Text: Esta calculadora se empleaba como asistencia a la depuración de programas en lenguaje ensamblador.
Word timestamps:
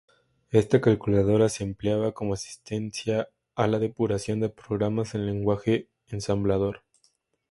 Esta 0.49 0.81
calculadora 0.81 1.47
se 1.47 1.63
empleaba 1.63 2.11
como 2.11 2.33
asistencia 2.33 3.29
a 3.53 3.67
la 3.67 3.77
depuración 3.77 4.39
de 4.39 4.49
programas 4.49 5.13
en 5.13 5.27
lenguaje 5.27 5.89
ensamblador. 6.07 6.81